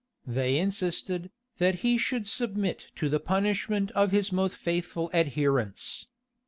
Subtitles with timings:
[0.25, 1.29] They insisted,
[1.59, 6.07] that he should submit to the punishment of his most faithful adherents.